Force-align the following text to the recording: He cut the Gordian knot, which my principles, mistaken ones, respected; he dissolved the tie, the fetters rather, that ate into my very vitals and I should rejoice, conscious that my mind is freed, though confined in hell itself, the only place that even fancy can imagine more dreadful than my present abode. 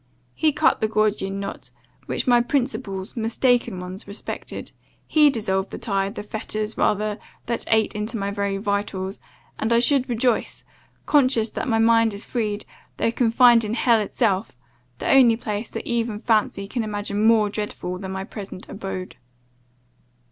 He 0.33 0.51
cut 0.51 0.81
the 0.81 0.87
Gordian 0.87 1.39
knot, 1.39 1.69
which 2.07 2.25
my 2.25 2.41
principles, 2.41 3.15
mistaken 3.15 3.79
ones, 3.79 4.07
respected; 4.07 4.71
he 5.05 5.29
dissolved 5.29 5.69
the 5.69 5.77
tie, 5.77 6.09
the 6.09 6.23
fetters 6.23 6.75
rather, 6.75 7.19
that 7.45 7.65
ate 7.67 7.93
into 7.93 8.17
my 8.17 8.31
very 8.31 8.57
vitals 8.57 9.19
and 9.59 9.71
I 9.71 9.77
should 9.77 10.09
rejoice, 10.09 10.63
conscious 11.05 11.51
that 11.51 11.67
my 11.67 11.77
mind 11.77 12.15
is 12.15 12.25
freed, 12.25 12.65
though 12.97 13.11
confined 13.11 13.63
in 13.63 13.75
hell 13.75 13.99
itself, 13.99 14.57
the 14.97 15.07
only 15.07 15.35
place 15.37 15.69
that 15.69 15.85
even 15.87 16.17
fancy 16.17 16.67
can 16.67 16.83
imagine 16.83 17.23
more 17.23 17.47
dreadful 17.51 17.99
than 17.99 18.09
my 18.11 18.23
present 18.23 18.67
abode. 18.67 19.17